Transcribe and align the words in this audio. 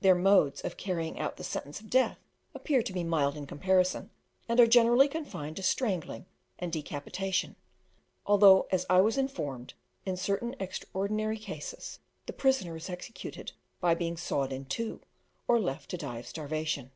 Their 0.00 0.14
modes 0.14 0.62
of 0.62 0.78
carrying 0.78 1.20
out 1.20 1.36
the 1.36 1.44
sentence 1.44 1.78
of 1.78 1.90
death 1.90 2.18
appear 2.54 2.80
to 2.82 2.90
be 2.94 3.04
mild 3.04 3.36
in 3.36 3.46
comparison, 3.46 4.08
and 4.48 4.58
are 4.58 4.66
generally 4.66 5.08
confined 5.08 5.56
to 5.56 5.62
strangling 5.62 6.24
and 6.58 6.72
decapitation, 6.72 7.56
although, 8.24 8.66
as 8.70 8.86
I 8.88 9.02
was 9.02 9.18
informed, 9.18 9.74
in 10.06 10.16
certain 10.16 10.56
extraordinary 10.58 11.36
cases, 11.36 11.98
the 12.24 12.32
prisoner 12.32 12.76
is 12.76 12.88
executed 12.88 13.52
by 13.78 13.94
being 13.94 14.16
sawed 14.16 14.54
in 14.54 14.64
two, 14.64 15.02
or 15.46 15.60
left 15.60 15.90
to 15.90 15.98
die 15.98 16.16
of 16.20 16.26
starvation. 16.26 16.90